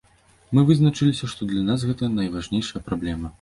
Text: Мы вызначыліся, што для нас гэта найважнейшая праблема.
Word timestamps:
Мы 0.57 0.61
вызначыліся, 0.69 1.29
што 1.33 1.49
для 1.51 1.61
нас 1.69 1.85
гэта 1.91 2.11
найважнейшая 2.17 2.81
праблема. 2.91 3.27